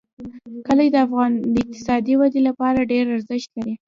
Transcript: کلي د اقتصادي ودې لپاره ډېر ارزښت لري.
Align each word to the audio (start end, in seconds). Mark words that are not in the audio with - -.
کلي 0.67 0.87
د 0.93 0.97
اقتصادي 1.61 2.13
ودې 2.17 2.41
لپاره 2.47 2.87
ډېر 2.91 3.05
ارزښت 3.15 3.49
لري. 3.57 3.73